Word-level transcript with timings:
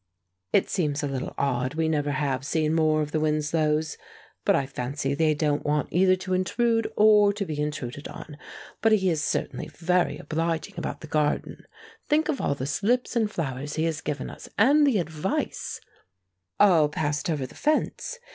It 0.51 0.67
seems 0.67 1.03
a 1.03 1.07
little 1.07 1.35
odd 1.37 1.75
we 1.75 1.87
never 1.87 2.09
have 2.09 2.43
seen 2.43 2.73
more 2.73 3.03
of 3.03 3.11
the 3.11 3.19
Winslows, 3.19 3.99
but 4.45 4.55
I 4.55 4.65
fancy 4.65 5.13
they 5.13 5.35
don't 5.35 5.63
want 5.63 5.89
either 5.91 6.15
to 6.15 6.33
intrude 6.33 6.91
or 6.97 7.31
to 7.33 7.45
be 7.45 7.59
intruded 7.61 8.07
on. 8.07 8.35
But 8.81 8.93
he 8.93 9.11
is 9.11 9.23
certainly 9.23 9.67
very 9.67 10.17
obliging 10.17 10.73
about 10.79 11.01
the 11.01 11.07
garden. 11.07 11.65
Think 12.09 12.29
of 12.29 12.41
all 12.41 12.55
the 12.55 12.65
slips 12.65 13.15
and 13.15 13.29
flowers 13.29 13.75
he 13.75 13.83
has 13.83 14.01
given 14.01 14.31
us, 14.31 14.49
and 14.57 14.87
the 14.87 14.97
advice" 14.97 15.79
"All 16.59 16.89
passed 16.89 17.29
over 17.29 17.45
the 17.45 17.53
fence. 17.53 18.17